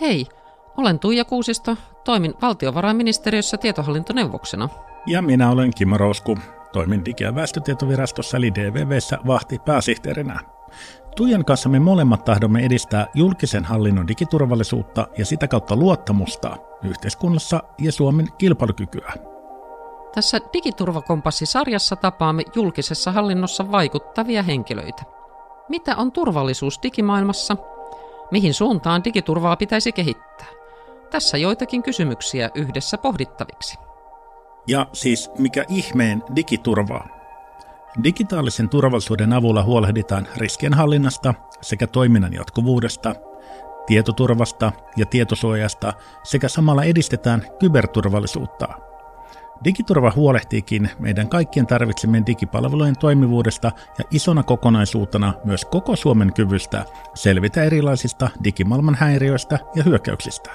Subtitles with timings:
[0.00, 0.26] Hei,
[0.76, 4.68] olen Tuija Kuusisto, toimin valtiovarainministeriössä tietohallintoneuvoksena.
[5.06, 6.38] Ja minä olen Kimmo Rousku,
[6.72, 10.40] toimin Digi- ja väestötietovirastossa eli DVVssä vahti pääsihteerinä.
[11.16, 17.92] Tuijan kanssa me molemmat tahdomme edistää julkisen hallinnon digiturvallisuutta ja sitä kautta luottamusta yhteiskunnassa ja
[17.92, 19.12] Suomen kilpailukykyä.
[20.14, 25.02] Tässä Digiturvakompassi-sarjassa tapaamme julkisessa hallinnossa vaikuttavia henkilöitä.
[25.68, 27.56] Mitä on turvallisuus digimaailmassa?
[28.30, 30.46] Mihin suuntaan digiturvaa pitäisi kehittää?
[31.10, 33.78] Tässä joitakin kysymyksiä yhdessä pohdittaviksi.
[34.66, 37.08] Ja siis mikä ihmeen digiturvaa?
[38.04, 43.14] Digitaalisen turvallisuuden avulla huolehditaan riskien hallinnasta sekä toiminnan jatkuvuudesta,
[43.86, 48.85] tietoturvasta ja tietosuojasta sekä samalla edistetään kyberturvallisuutta.
[49.64, 56.84] Digiturva huolehtiikin meidän kaikkien tarvitsemien digipalvelujen toimivuudesta ja isona kokonaisuutena myös koko Suomen kyvystä
[57.14, 60.50] selvitä erilaisista digimaailman häiriöistä ja hyökkäyksistä.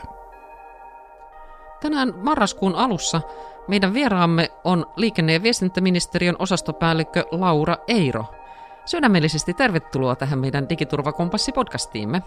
[1.81, 3.21] Tänään marraskuun alussa
[3.67, 8.25] meidän vieraamme on liikenne- ja viestintäministeriön osastopäällikkö Laura Eiro.
[8.85, 12.21] Sydämellisesti tervetuloa tähän meidän Digiturvakompassi-podcastiimme.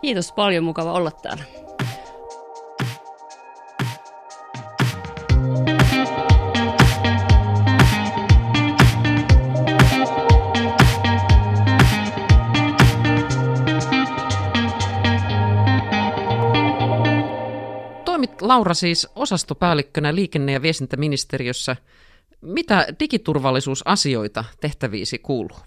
[0.00, 1.44] Kiitos paljon, mukava olla täällä.
[18.40, 21.76] Laura siis osastopäällikkönä liikenne- ja viestintäministeriössä.
[22.40, 25.58] Mitä digiturvallisuusasioita tehtäviisi kuuluu?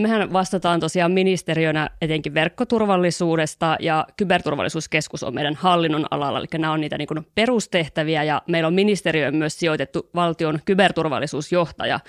[0.00, 6.80] Mehän vastataan tosiaan ministeriönä etenkin verkkoturvallisuudesta ja kyberturvallisuuskeskus on meidän hallinnon alalla, eli nämä on
[6.80, 12.00] niitä niin perustehtäviä ja meillä on ministeriöön myös sijoitettu valtion kyberturvallisuusjohtaja,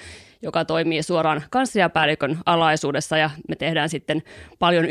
[0.42, 3.18] joka toimii suoraan kansliapäällikön alaisuudessa.
[3.18, 4.24] Ja me tehdään sitten
[4.60, 4.86] paljon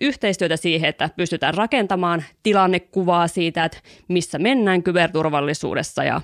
[0.00, 6.20] yhteistyötä siihen, että pystytään rakentamaan tilannekuvaa siitä, että missä mennään kyberturvallisuudessa ja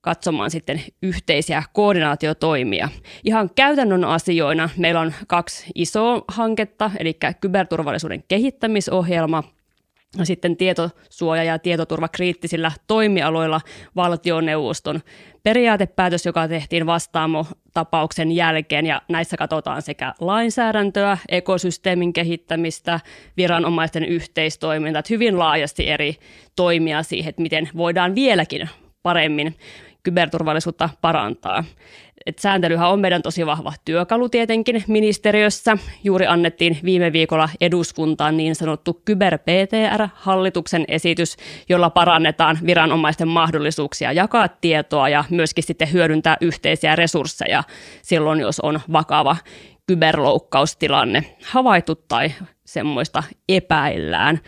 [0.00, 2.88] katsomaan sitten yhteisiä koordinaatiotoimia.
[3.24, 9.42] Ihan käytännön asioina meillä on kaksi isoa hanketta, eli kyberturvallisuuden kehittämisohjelma
[10.18, 13.60] ja sitten tietosuoja- ja tietoturva kriittisillä toimialoilla
[13.96, 15.00] valtioneuvoston
[15.42, 23.00] periaatepäätös, joka tehtiin vastaamo-tapauksen jälkeen, ja näissä katsotaan sekä lainsäädäntöä, ekosysteemin kehittämistä,
[23.36, 26.16] viranomaisten yhteistoimintaa, hyvin laajasti eri
[26.56, 28.68] toimia siihen, että miten voidaan vieläkin
[29.02, 29.54] paremmin
[30.02, 31.64] kyberturvallisuutta parantaa.
[32.26, 35.78] Et sääntelyhän on meidän tosi vahva työkalu tietenkin ministeriössä.
[36.04, 41.36] Juuri annettiin viime viikolla eduskuntaan niin sanottu kyber-PTR-hallituksen esitys,
[41.68, 47.62] jolla parannetaan viranomaisten mahdollisuuksia jakaa tietoa ja myöskin sitten hyödyntää yhteisiä resursseja
[48.02, 49.36] silloin, jos on vakava
[49.86, 52.32] kyberloukkaustilanne havaittu tai
[52.64, 54.40] semmoista epäillään.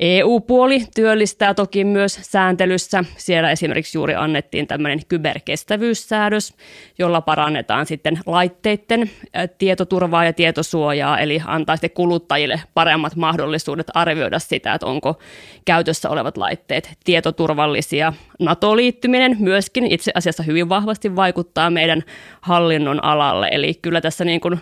[0.00, 3.04] EU-puoli työllistää toki myös sääntelyssä.
[3.16, 6.54] Siellä esimerkiksi juuri annettiin tämmöinen kyberkestävyyssäädös,
[6.98, 9.10] jolla parannetaan sitten laitteiden
[9.58, 15.18] tietoturvaa ja tietosuojaa, eli antaa sitten kuluttajille paremmat mahdollisuudet arvioida sitä, että onko
[15.64, 18.12] käytössä olevat laitteet tietoturvallisia.
[18.38, 22.02] NATO-liittyminen myöskin itse asiassa hyvin vahvasti vaikuttaa meidän
[22.40, 24.58] hallinnon alalle, eli kyllä tässä niin kuin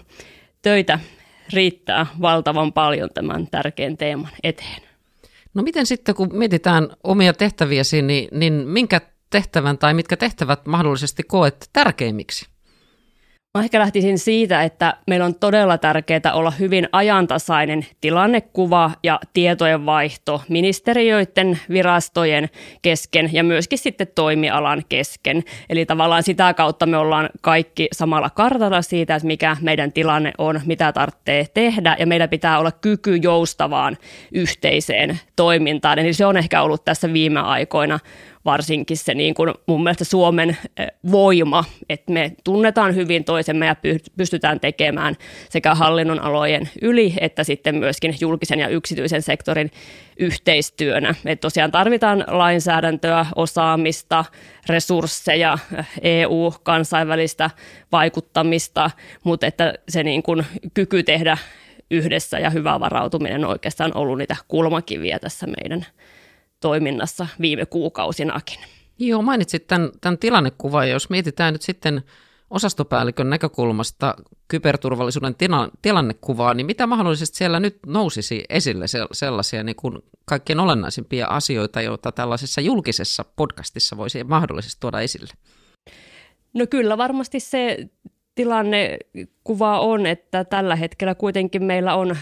[0.62, 0.98] töitä
[1.52, 4.95] riittää valtavan paljon tämän tärkeän teeman eteen.
[5.56, 9.00] No miten sitten, kun mietitään omia tehtäviäsi, niin, niin minkä
[9.30, 12.46] tehtävän tai mitkä tehtävät mahdollisesti koet tärkeimmiksi?
[13.56, 19.86] Mä ehkä lähtisin siitä, että meillä on todella tärkeää olla hyvin ajantasainen tilannekuva ja tietojen
[19.86, 22.48] vaihto ministeriöiden, virastojen
[22.82, 25.42] kesken ja myöskin sitten toimialan kesken.
[25.70, 30.60] Eli tavallaan sitä kautta me ollaan kaikki samalla kartalla siitä, että mikä meidän tilanne on,
[30.66, 33.96] mitä tarvitsee tehdä ja meillä pitää olla kyky joustavaan
[34.32, 35.98] yhteiseen toimintaan.
[35.98, 37.98] Eli se on ehkä ollut tässä viime aikoina
[38.46, 40.56] varsinkin se niin kuin mun mielestä Suomen
[41.10, 43.76] voima, että me tunnetaan hyvin toisemme ja
[44.16, 45.14] pystytään tekemään
[45.50, 49.70] sekä hallinnon alojen yli että sitten myöskin julkisen ja yksityisen sektorin
[50.16, 51.14] yhteistyönä.
[51.24, 54.24] että tosiaan tarvitaan lainsäädäntöä, osaamista,
[54.68, 55.58] resursseja,
[56.02, 57.50] EU-kansainvälistä
[57.92, 58.90] vaikuttamista,
[59.24, 61.38] mutta että se niin kuin kyky tehdä
[61.90, 65.86] yhdessä ja hyvä varautuminen on oikeastaan ollut niitä kulmakiviä tässä meidän
[66.66, 68.58] toiminnassa viime kuukausinakin.
[68.98, 72.02] Joo, mainitsit tämän, tämän tilannekuvan, ja jos mietitään nyt sitten
[72.50, 74.14] osastopäällikön näkökulmasta
[74.48, 81.26] kyberturvallisuuden tila, tilannekuvaa, niin mitä mahdollisesti siellä nyt nousisi esille sellaisia niin kuin kaikkein olennaisimpia
[81.26, 85.32] asioita, joita tällaisessa julkisessa podcastissa voisi mahdollisesti tuoda esille?
[86.54, 87.88] No kyllä varmasti se
[88.36, 92.16] tilannekuva on, että tällä hetkellä kuitenkin meillä on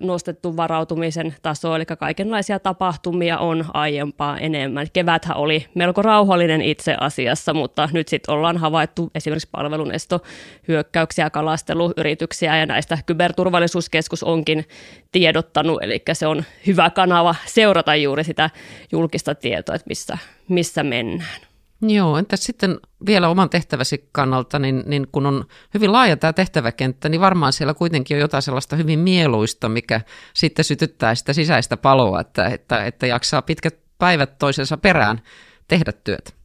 [0.00, 4.86] nostettu varautumisen taso, eli kaikenlaisia tapahtumia on aiempaa enemmän.
[4.92, 12.66] Keväthän oli melko rauhallinen itse asiassa, mutta nyt sitten ollaan havaittu esimerkiksi palvelunestohyökkäyksiä, kalasteluyrityksiä ja
[12.66, 14.64] näistä kyberturvallisuuskeskus onkin
[15.12, 18.50] tiedottanut, eli se on hyvä kanava seurata juuri sitä
[18.92, 20.18] julkista tietoa, että missä,
[20.48, 21.47] missä mennään.
[21.82, 25.44] Joo, entäs sitten vielä oman tehtäväsi kannalta, niin, niin kun on
[25.74, 30.00] hyvin laaja tämä tehtäväkenttä, niin varmaan siellä kuitenkin on jotain sellaista hyvin mieluista, mikä
[30.34, 35.20] sitten sytyttää sitä sisäistä paloa, että, että, että jaksaa pitkät päivät toisensa perään
[35.68, 36.37] tehdä työtä.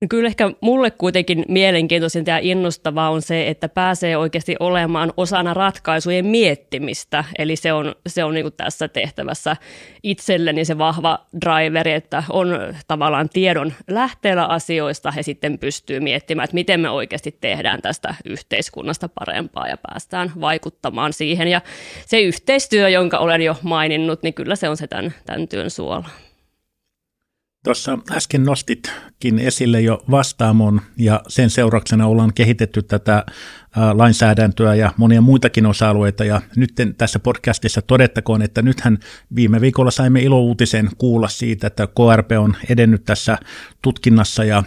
[0.00, 5.54] No kyllä ehkä mulle kuitenkin mielenkiintoisinta ja innostavaa on se, että pääsee oikeasti olemaan osana
[5.54, 7.24] ratkaisujen miettimistä.
[7.38, 9.56] Eli se on, se on niin tässä tehtävässä
[10.02, 12.48] itselleni se vahva driveri, että on
[12.88, 19.08] tavallaan tiedon lähteellä asioista ja sitten pystyy miettimään, että miten me oikeasti tehdään tästä yhteiskunnasta
[19.08, 21.48] parempaa ja päästään vaikuttamaan siihen.
[21.48, 21.60] Ja
[22.06, 26.25] se yhteistyö, jonka olen jo maininnut, niin kyllä se on se tämän, tämän työn suola.
[27.66, 33.26] Tuossa äsken nostitkin esille jo vastaamon ja sen seurauksena ollaan kehitetty tätä
[33.94, 36.24] lainsäädäntöä ja monia muitakin osa-alueita.
[36.24, 38.98] Ja nyt tässä podcastissa todettakoon, että nythän
[39.34, 43.38] viime viikolla saimme ilouutisen kuulla siitä, että KRP on edennyt tässä
[43.82, 44.62] tutkinnassa ja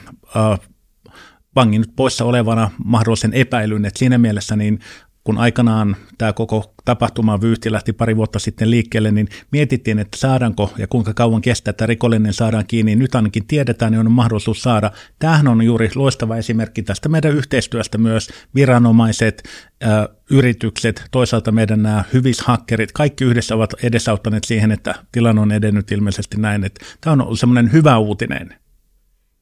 [1.56, 4.80] vangin poissa olevana mahdollisen epäilyn, että siinä mielessä niin
[5.24, 10.74] kun aikanaan tämä koko tapahtuma vyyhti lähti pari vuotta sitten liikkeelle, niin mietittiin, että saadaanko
[10.78, 12.96] ja kuinka kauan kestää, että rikollinen saadaan kiinni.
[12.96, 14.92] Nyt ainakin tiedetään, niin on mahdollisuus saada.
[15.20, 19.44] Tämähän on juuri loistava esimerkki tästä meidän yhteistyöstä myös viranomaiset,
[19.82, 25.92] ää, yritykset, toisaalta meidän nämä hyvishakkerit, kaikki yhdessä ovat edesauttaneet siihen, että tilanne on edennyt
[25.92, 28.56] ilmeisesti näin, että tämä on semmoinen hyvä uutinen.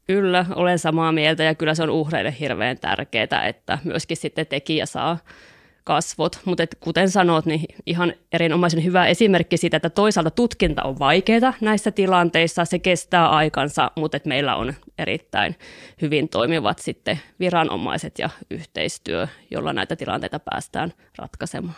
[0.07, 4.85] Kyllä, olen samaa mieltä ja kyllä se on uhreille hirveän tärkeää, että myöskin sitten tekijä
[4.85, 5.17] saa
[5.87, 6.39] kasvot.
[6.45, 11.91] Mutta kuten sanot, niin ihan erinomaisen hyvä esimerkki siitä, että toisaalta tutkinta on vaikeaa näissä
[11.91, 15.55] tilanteissa, se kestää aikansa, mutta meillä on erittäin
[16.01, 21.75] hyvin toimivat sitten viranomaiset ja yhteistyö, jolla näitä tilanteita päästään ratkaisemaan.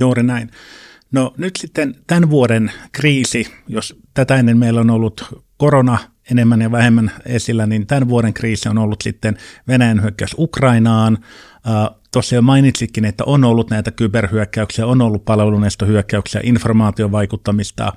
[0.00, 0.50] Juuri näin.
[1.12, 5.98] No nyt sitten tämän vuoden kriisi, jos tätä ennen meillä on ollut korona
[6.30, 9.36] enemmän ja vähemmän esillä, niin tämän vuoden kriisi on ollut sitten
[9.68, 11.18] Venäjän hyökkäys Ukrainaan,
[12.12, 17.92] Tuossa jo mainitsitkin, että on ollut näitä kyberhyökkäyksiä, on ollut palvelunestohyökkäyksiä, informaatiovaikuttamista,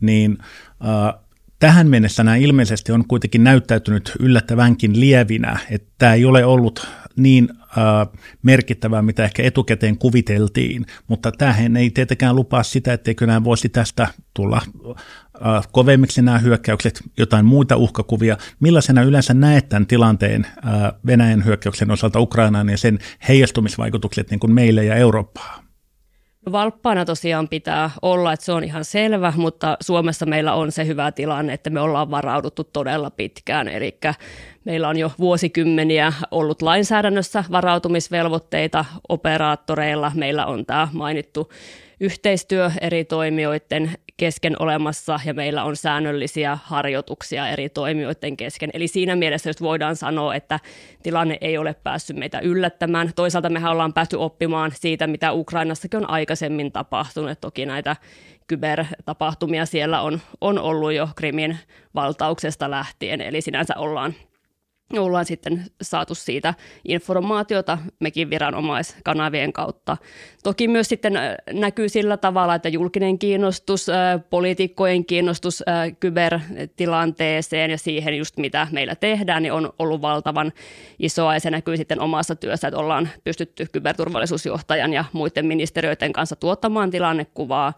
[0.00, 1.22] niin äh,
[1.58, 6.86] tähän mennessä nämä ilmeisesti on kuitenkin näyttäytynyt yllättävänkin lievinä, että tämä ei ole ollut
[7.16, 7.48] niin
[8.42, 14.08] merkittävää, mitä ehkä etukäteen kuviteltiin, mutta tämähän ei tietenkään lupaa sitä, etteikö nämä voisi tästä
[14.34, 14.62] tulla
[15.46, 18.36] äh, kovemmiksi nämä hyökkäykset, jotain muita uhkakuvia.
[18.60, 22.98] Millaisena yleensä näet tämän tilanteen äh, Venäjän hyökkäyksen osalta Ukrainaan ja sen
[23.28, 25.62] heijastumisvaikutukset niin kuin meille ja Eurooppaan?
[26.52, 31.12] Valppaana tosiaan pitää olla, että se on ihan selvä, mutta Suomessa meillä on se hyvä
[31.12, 33.68] tilanne, että me ollaan varauduttu todella pitkään.
[33.68, 33.98] Eli
[34.64, 40.12] meillä on jo vuosikymmeniä ollut lainsäädännössä varautumisvelvoitteita operaattoreilla.
[40.14, 41.50] Meillä on tämä mainittu
[42.02, 48.70] yhteistyö eri toimijoiden kesken olemassa ja meillä on säännöllisiä harjoituksia eri toimijoiden kesken.
[48.74, 50.60] Eli siinä mielessä jos voidaan sanoa, että
[51.02, 53.12] tilanne ei ole päässyt meitä yllättämään.
[53.16, 57.40] Toisaalta mehän ollaan päästy oppimaan siitä, mitä Ukrainassakin on aikaisemmin tapahtunut.
[57.40, 57.96] Toki näitä
[58.46, 61.58] kybertapahtumia siellä on, on ollut jo Krimin
[61.94, 64.14] valtauksesta lähtien, eli sinänsä ollaan
[64.98, 66.54] ollaan sitten saatu siitä
[66.88, 69.96] informaatiota mekin viranomaiskanavien kautta.
[70.42, 77.70] Toki myös sitten äh, näkyy sillä tavalla, että julkinen kiinnostus, äh, poliitikkojen kiinnostus äh, kybertilanteeseen
[77.70, 80.52] ja siihen just mitä meillä tehdään, niin on ollut valtavan
[80.98, 86.36] isoa ja se näkyy sitten omassa työssä, että ollaan pystytty kyberturvallisuusjohtajan ja muiden ministeriöiden kanssa
[86.36, 87.72] tuottamaan tilannekuvaa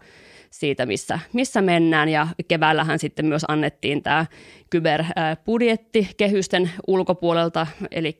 [0.59, 2.09] siitä, missä, missä mennään.
[2.09, 4.25] Ja keväällähän sitten myös annettiin tämä
[4.69, 8.17] kyberbudjetti kehysten ulkopuolelta, eli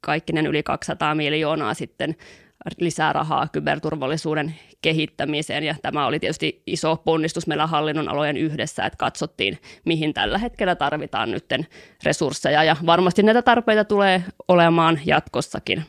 [0.00, 2.16] kaikkinen yli 200 miljoonaa sitten
[2.80, 5.64] lisää rahaa kyberturvallisuuden kehittämiseen.
[5.64, 10.74] Ja tämä oli tietysti iso ponnistus meillä hallinnon alojen yhdessä, että katsottiin, mihin tällä hetkellä
[10.74, 11.44] tarvitaan nyt
[12.04, 12.64] resursseja.
[12.64, 15.82] Ja varmasti näitä tarpeita tulee olemaan jatkossakin.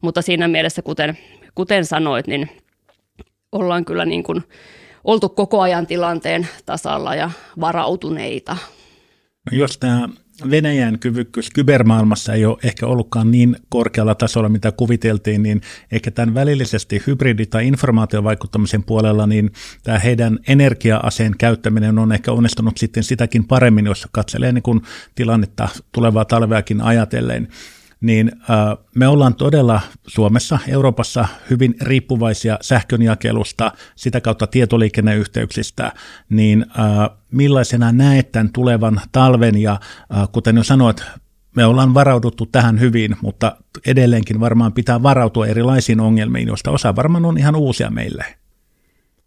[0.00, 1.18] Mutta siinä mielessä, kuten,
[1.54, 2.48] kuten sanoit, niin
[3.52, 4.44] ollaan kyllä niin kuin
[5.08, 8.56] oltu koko ajan tilanteen tasalla ja varautuneita.
[9.50, 10.08] No jos tämä
[10.50, 15.60] Venäjän kyvykkyys kybermaailmassa ei ole ehkä ollutkaan niin korkealla tasolla, mitä kuviteltiin, niin
[15.92, 19.50] ehkä tämän välillisesti hybridi- tai informaatiovaikuttamisen puolella, niin
[19.82, 24.82] tämä heidän energia-aseen käyttäminen on ehkä onnistunut sitten sitäkin paremmin, jos katselee niin kuin
[25.14, 27.48] tilannetta tulevaa talveakin ajatellen.
[28.00, 28.32] Niin
[28.94, 35.92] me ollaan todella Suomessa, Euroopassa hyvin riippuvaisia sähkönjakelusta, sitä kautta tietoliikenneyhteyksistä,
[36.28, 36.66] niin
[37.32, 39.80] millaisena näet tämän tulevan talven ja
[40.32, 41.04] kuten jo sanoit,
[41.56, 47.24] me ollaan varauduttu tähän hyvin, mutta edelleenkin varmaan pitää varautua erilaisiin ongelmiin, joista osa varmaan
[47.24, 48.24] on ihan uusia meille.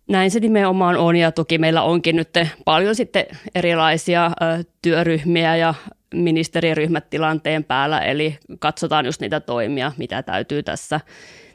[0.10, 2.30] Näin se nimenomaan on ja toki meillä onkin nyt
[2.66, 3.26] paljon sitten
[3.56, 4.32] erilaisia
[4.82, 5.74] työryhmiä ja
[6.14, 11.00] ministeriryhmät tilanteen päällä, eli katsotaan just niitä toimia, mitä täytyy tässä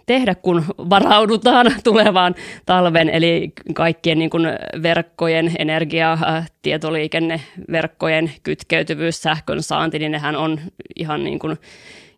[0.07, 2.35] tehdä, kun varaudutaan tulevaan
[2.67, 4.47] talven, eli kaikkien niin kuin
[4.83, 6.19] verkkojen, energia,
[6.63, 10.61] tietoliikenneverkkojen kytkeytyvyys, sähkön saanti, niin nehän on
[10.97, 11.57] ihan niin kuin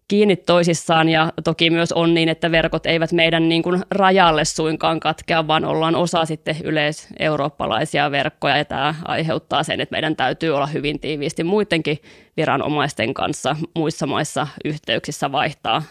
[0.08, 5.00] kiinni toisissaan ja toki myös on niin, että verkot eivät meidän niin kuin rajalle suinkaan
[5.00, 10.66] katkea, vaan ollaan osa sitten yleiseurooppalaisia verkkoja ja tämä aiheuttaa sen, että meidän täytyy olla
[10.66, 11.98] hyvin tiiviisti muidenkin
[12.36, 15.82] viranomaisten kanssa muissa maissa yhteyksissä vaihtaa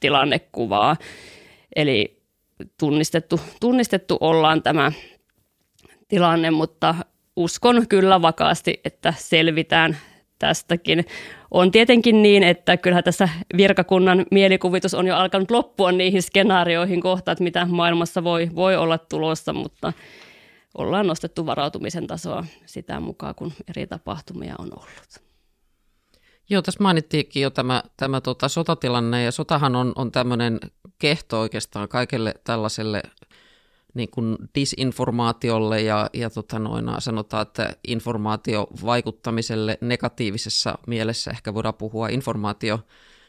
[0.00, 0.96] tilannekuvaa.
[1.76, 2.22] Eli
[2.80, 4.92] tunnistettu, tunnistettu ollaan tämä
[6.08, 6.94] tilanne, mutta
[7.36, 9.96] uskon kyllä vakaasti, että selvitään
[10.44, 11.04] tästäkin.
[11.50, 17.32] On tietenkin niin, että kyllähän tässä virkakunnan mielikuvitus on jo alkanut loppua niihin skenaarioihin kohta,
[17.32, 19.92] että mitä maailmassa voi, voi olla tulossa, mutta
[20.78, 25.24] ollaan nostettu varautumisen tasoa sitä mukaan, kun eri tapahtumia on ollut.
[26.50, 30.60] Joo, tässä mainittiinkin jo tämä, tämä tota, sotatilanne, ja sotahan on, on tämmöinen
[30.98, 33.02] kehto oikeastaan kaikelle tällaiselle
[33.94, 42.08] niin kuin disinformaatiolle ja, ja tota noin, sanotaan, että informaatiovaikuttamiselle negatiivisessa mielessä ehkä voidaan puhua
[42.08, 42.80] informaatio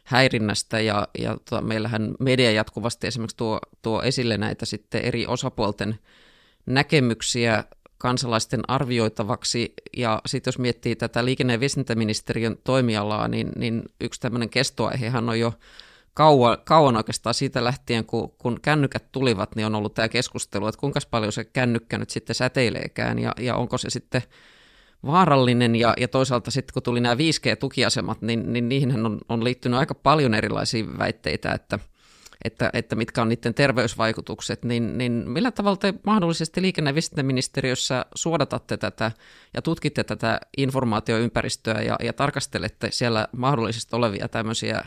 [0.03, 5.99] häirinnästä ja, ja tota, meillähän media jatkuvasti esimerkiksi tuo, tuo esille näitä sitten eri osapuolten
[6.65, 7.63] näkemyksiä
[7.97, 9.73] kansalaisten arvioitavaksi.
[9.97, 15.39] Ja sitten jos miettii tätä liikenne- ja viestintäministeriön toimialaa, niin, niin yksi tämmöinen kestoaihehan on
[15.39, 15.53] jo
[16.15, 20.79] kauan, kauan oikeastaan siitä lähtien, kun, kun kännykät tulivat, niin on ollut tämä keskustelu, että
[20.79, 24.21] kuinka paljon se kännykkä nyt sitten säteileekään ja, ja onko se sitten
[25.05, 25.75] vaarallinen.
[25.75, 29.95] Ja, ja toisaalta sitten kun tuli nämä 5G-tukiasemat, niin, niin niihin on, on liittynyt aika
[29.95, 31.79] paljon erilaisia väitteitä, että,
[32.43, 38.05] että, että mitkä on niiden terveysvaikutukset, niin, niin millä tavalla te mahdollisesti liikenne- ja viestintäministeriössä
[38.15, 39.11] suodatatte tätä
[39.53, 44.83] ja tutkitte tätä informaatioympäristöä ja, ja tarkastelette siellä mahdollisesti olevia tämmöisiä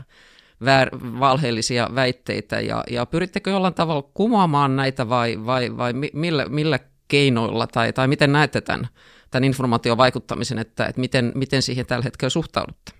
[0.65, 0.89] väär,
[1.19, 7.67] valheellisia väitteitä ja, ja pyrittekö jollain tavalla kumoamaan näitä vai, vai, vai millä, millä keinoilla
[7.67, 8.87] tai, tai miten näette tämän,
[9.31, 12.98] tämän informaation vaikuttamisen, että, että miten, miten siihen tällä hetkellä suhtaudutte?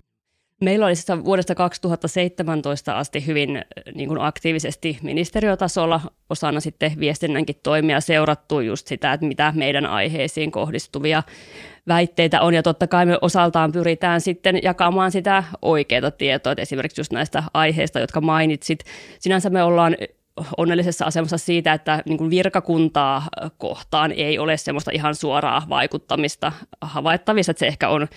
[0.59, 8.01] Meillä oli siis vuodesta 2017 asti hyvin niin kuin aktiivisesti ministeriötasolla osana sitten viestinnänkin toimia
[8.01, 11.23] seurattu just sitä, että mitä meidän aiheisiin kohdistuvia
[11.87, 12.53] väitteitä on.
[12.53, 17.43] Ja totta kai me osaltaan pyritään sitten jakamaan sitä oikeaa tietoa, että esimerkiksi just näistä
[17.53, 18.83] aiheista, jotka mainitsit.
[19.19, 19.97] Sinänsä me ollaan
[20.57, 23.23] onnellisessa asemassa siitä, että niin kuin virkakuntaa
[23.57, 26.51] kohtaan ei ole semmoista ihan suoraa vaikuttamista
[26.81, 28.07] havaittavissa, että se ehkä on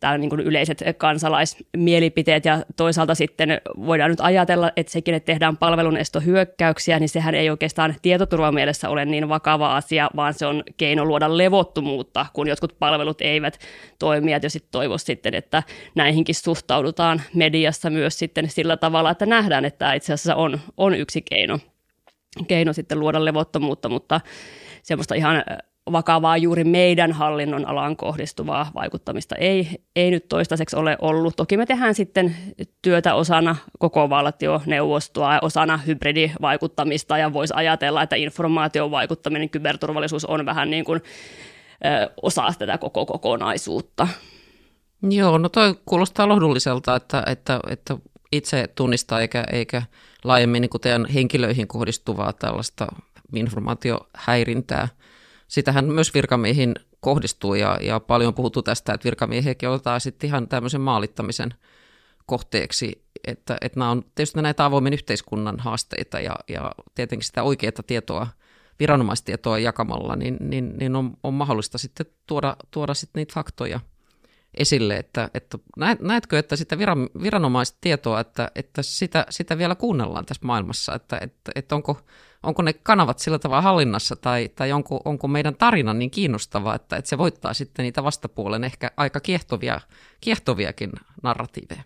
[0.00, 6.98] täällä niin yleiset kansalaismielipiteet ja toisaalta sitten voidaan nyt ajatella, että sekin, että tehdään palvelunestohyökkäyksiä,
[6.98, 12.26] niin sehän ei oikeastaan tietoturvamielessä ole niin vakava asia, vaan se on keino luoda levottomuutta,
[12.32, 13.58] kun jotkut palvelut eivät
[13.98, 14.32] toimi.
[14.32, 15.62] Ja sitten toivoisi sitten, että
[15.94, 20.94] näihinkin suhtaudutaan mediassa myös sitten sillä tavalla, että nähdään, että tämä itse asiassa on, on
[20.94, 21.58] yksi keino,
[22.48, 24.20] keino sitten luoda levottomuutta, mutta
[24.82, 25.44] semmoista ihan
[25.92, 31.36] vakavaa juuri meidän hallinnon alaan kohdistuvaa vaikuttamista ei, ei nyt toistaiseksi ole ollut.
[31.36, 32.36] Toki me tehdään sitten
[32.82, 40.46] työtä osana koko valtioneuvostoa ja osana hybridivaikuttamista ja voisi ajatella, että informaation vaikuttaminen, kyberturvallisuus on
[40.46, 41.00] vähän niin kuin
[41.84, 44.08] ö, osa tätä koko kokonaisuutta.
[45.10, 47.96] Joo, no toi kuulostaa lohdulliselta, että, että, että
[48.32, 49.82] itse tunnistaa eikä, eikä
[50.24, 52.86] laajemmin niin teidän henkilöihin kohdistuvaa tällaista
[53.34, 54.88] informaatiohäirintää–
[55.48, 60.80] sitähän myös virkamiehiin kohdistuu ja, ja paljon puhuttu tästä, että virkamiehiäkin otetaan sitten ihan tämmöisen
[60.80, 61.54] maalittamisen
[62.26, 67.72] kohteeksi, että, että nämä on tietysti näitä avoimen yhteiskunnan haasteita ja, ja tietenkin sitä oikeaa
[67.86, 68.26] tietoa,
[68.80, 73.80] viranomaistietoa jakamalla, niin, niin, niin on, on mahdollista sitten tuoda, tuoda sitten niitä faktoja
[74.54, 75.58] esille, että, että
[76.00, 81.52] näetkö, että sitä viran, viranomaistietoa, että, että sitä, sitä vielä kuunnellaan tässä maailmassa, että, että,
[81.54, 82.00] että onko,
[82.44, 86.96] onko ne kanavat sillä tavalla hallinnassa tai, tai onko, onko meidän tarina niin kiinnostava, että,
[86.96, 89.80] että se voittaa sitten niitä vastapuolen ehkä aika kiehtovia,
[90.20, 91.82] kiehtoviakin narratiiveja?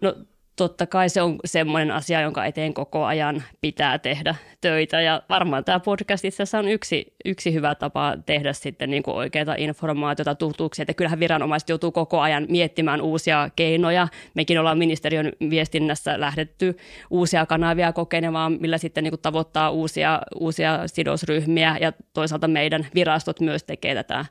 [0.00, 0.14] No
[0.56, 5.00] totta kai se on semmoinen asia, jonka eteen koko ajan pitää tehdä töitä.
[5.00, 9.16] Ja varmaan tämä podcast itse asiassa on yksi, yksi hyvä tapa tehdä sitten niin kuin
[9.16, 10.82] oikeita informaatiota, tutuuksia.
[10.82, 14.08] Että kyllähän viranomaiset joutuu koko ajan miettimään uusia keinoja.
[14.34, 16.76] Mekin ollaan ministeriön viestinnässä lähdetty
[17.10, 21.76] uusia kanavia kokeilemaan, millä sitten niin kuin tavoittaa uusia, uusia sidosryhmiä.
[21.80, 24.24] Ja toisaalta meidän virastot myös tekee tätä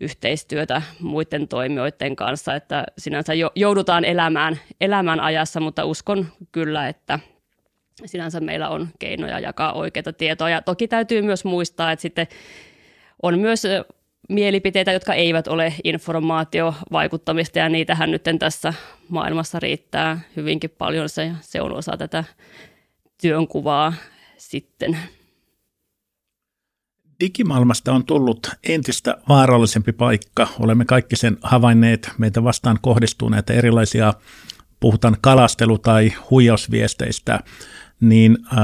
[0.00, 7.18] yhteistyötä muiden toimijoiden kanssa, että sinänsä joudutaan elämään, elämään ajassa, mutta uskon kyllä, että
[8.04, 10.50] sinänsä meillä on keinoja jakaa oikeita tietoa.
[10.50, 12.26] Ja toki täytyy myös muistaa, että sitten
[13.22, 13.62] on myös
[14.28, 18.74] mielipiteitä, jotka eivät ole informaatiovaikuttamista, ja niitähän nyt tässä
[19.08, 21.08] maailmassa riittää hyvinkin paljon.
[21.08, 22.24] Se, se on osa tätä
[23.22, 23.92] työnkuvaa
[24.36, 24.98] sitten
[27.20, 30.48] digimaailmasta on tullut entistä vaarallisempi paikka.
[30.60, 32.10] Olemme kaikki sen havainneet.
[32.18, 34.14] Meitä vastaan kohdistuu näitä erilaisia,
[34.80, 37.40] puhutaan kalastelu- tai huijausviesteistä,
[38.00, 38.58] niin äh,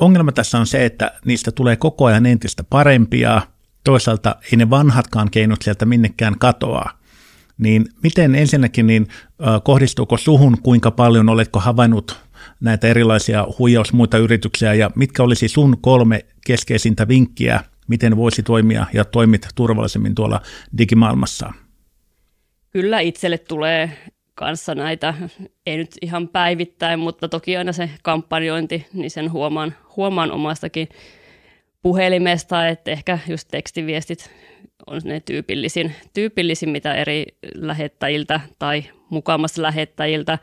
[0.00, 3.42] ongelma tässä on se, että niistä tulee koko ajan entistä parempia.
[3.84, 6.90] Toisaalta ei ne vanhatkaan keinot sieltä minnekään katoa.
[7.62, 9.06] Niin miten ensinnäkin, niin
[9.64, 12.20] kohdistuuko suhun, kuinka paljon oletko havainnut
[12.60, 18.86] näitä erilaisia huijaus muita yrityksiä ja mitkä olisi sun kolme keskeisintä vinkkiä, miten voisi toimia
[18.92, 20.40] ja toimit turvallisemmin tuolla
[20.78, 21.52] digimaailmassa?
[22.70, 23.90] Kyllä itselle tulee
[24.34, 25.14] kanssa näitä,
[25.66, 30.88] ei nyt ihan päivittäin, mutta toki aina se kampanjointi, niin sen huomaan, huomaan omastakin
[31.82, 34.30] puhelimesta, että ehkä just tekstiviestit
[34.86, 40.38] on ne tyypillisin, tyypillisin mitä eri lähettäjiltä tai mukamassa lähettäjiltä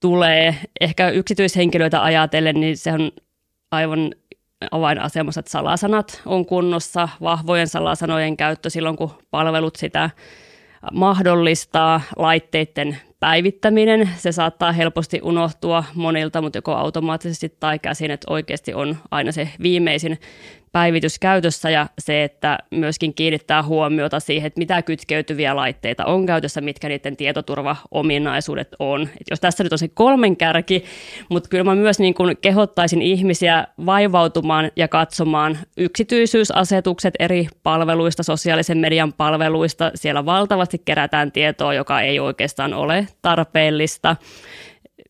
[0.00, 0.56] tulee.
[0.80, 3.12] Ehkä yksityishenkilöitä ajatellen, niin se on
[3.70, 4.14] aivan
[4.70, 10.10] avainasemassa, että salasanat on kunnossa, vahvojen salasanojen käyttö silloin, kun palvelut sitä
[10.92, 18.74] mahdollistaa, laitteiden päivittäminen, se saattaa helposti unohtua monilta, mutta joko automaattisesti tai käsin, että oikeasti
[18.74, 20.18] on aina se viimeisin
[20.72, 26.60] päivitys käytössä ja se, että myöskin kiinnittää huomiota siihen, että mitä kytkeytyviä laitteita on käytössä,
[26.60, 29.02] mitkä niiden tietoturvaominaisuudet on.
[29.02, 30.84] Et jos tässä nyt on se kolmen kärki,
[31.28, 38.78] mutta kyllä mä myös niin kuin kehottaisin ihmisiä vaivautumaan ja katsomaan yksityisyysasetukset eri palveluista, sosiaalisen
[38.78, 39.90] median palveluista.
[39.94, 44.16] Siellä valtavasti kerätään tietoa, joka ei oikeastaan ole tarpeellista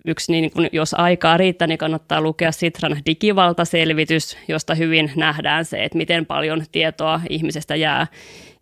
[0.05, 5.85] yksi, niin kun, jos aikaa riittää, niin kannattaa lukea Sitran digivaltaselvitys, josta hyvin nähdään se,
[5.85, 8.07] että miten paljon tietoa ihmisestä jää,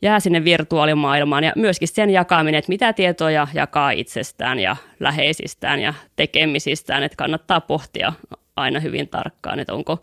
[0.03, 5.94] jää sinne virtuaalimaailmaan ja myöskin sen jakaminen, että mitä tietoja jakaa itsestään ja läheisistään ja
[6.16, 8.12] tekemisistään, että kannattaa pohtia
[8.57, 10.03] aina hyvin tarkkaan, että onko,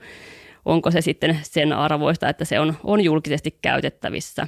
[0.65, 4.47] onko se sitten sen arvoista, että se on, on julkisesti käytettävissä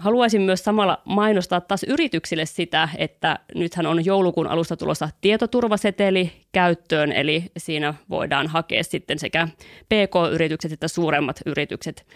[0.00, 7.12] haluaisin myös samalla mainostaa taas yrityksille sitä, että nythän on joulukuun alusta tulossa tietoturvaseteli käyttöön,
[7.12, 9.48] eli siinä voidaan hakea sitten sekä
[9.84, 12.06] PK-yritykset että suuremmat yritykset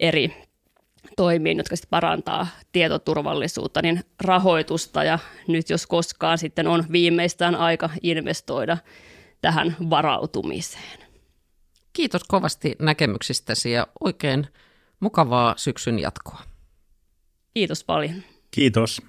[0.00, 0.46] eri
[1.16, 7.90] toimiin, jotka sitten parantaa tietoturvallisuutta, niin rahoitusta ja nyt jos koskaan sitten on viimeistään aika
[8.02, 8.78] investoida
[9.40, 10.98] tähän varautumiseen.
[11.92, 14.46] Kiitos kovasti näkemyksistäsi ja oikein
[15.00, 16.55] mukavaa syksyn jatkoa.
[17.56, 18.22] Kiitos paljon.
[18.50, 19.02] Kiitos.